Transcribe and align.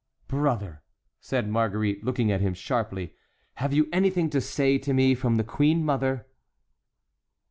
"Brother," 0.27 0.81
said 1.19 1.47
Marguerite, 1.47 2.03
looking 2.03 2.31
at 2.31 2.41
him 2.41 2.55
sharply, 2.55 3.13
"have 3.57 3.71
you 3.71 3.87
anything 3.93 4.31
to 4.31 4.41
say 4.41 4.79
to 4.79 4.93
me 4.95 5.13
from 5.13 5.35
the 5.35 5.43
queen 5.43 5.85
mother?" 5.85 6.25